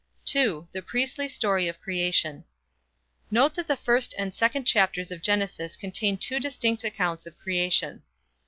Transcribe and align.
II. 0.35 0.63
THE 0.71 0.81
PRIESTLY 0.81 1.27
STORY 1.27 1.67
OF 1.67 1.79
CREATION. 1.79 2.43
Note 3.29 3.53
that 3.53 3.67
the 3.67 3.75
first 3.77 4.15
and 4.17 4.33
second 4.33 4.63
chapters 4.65 5.11
of 5.11 5.21
Genesis 5.21 5.75
contain 5.75 6.17
two 6.17 6.39
distinct 6.39 6.83
accounts 6.83 7.27
of 7.27 7.37
creation. 7.37 8.01